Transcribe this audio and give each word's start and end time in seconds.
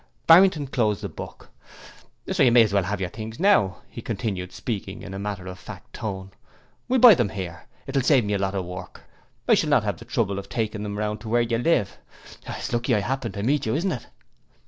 Barrington 0.25 0.65
closed 0.65 1.03
the 1.03 1.09
book: 1.09 1.51
'So 2.31 2.41
you 2.41 2.51
may 2.51 2.63
as 2.63 2.73
well 2.73 2.85
have 2.85 2.99
your 2.99 3.11
things 3.11 3.39
now,' 3.39 3.83
he 3.87 4.01
continued, 4.01 4.51
speaking 4.51 5.03
in 5.03 5.13
a 5.13 5.19
matter 5.19 5.45
of 5.45 5.59
fact 5.59 5.93
tone. 5.93 6.31
'We'll 6.87 6.99
buy 7.01 7.13
them 7.13 7.29
here; 7.29 7.67
it 7.85 7.93
will 7.93 8.01
save 8.01 8.25
me 8.25 8.33
a 8.33 8.39
lot 8.39 8.55
of 8.55 8.65
work. 8.65 9.03
I 9.47 9.53
shall 9.53 9.69
not 9.69 9.83
have 9.83 9.97
the 9.99 10.05
trouble 10.05 10.39
of 10.39 10.49
taking 10.49 10.81
them 10.81 10.97
round 10.97 11.21
to 11.21 11.29
where 11.29 11.43
you 11.43 11.59
live. 11.59 11.99
It's 12.47 12.73
lucky 12.73 12.95
I 12.95 13.01
happened 13.01 13.35
to 13.35 13.43
meet 13.43 13.67
you, 13.67 13.75
isn't 13.75 13.91
it?' 13.91 14.07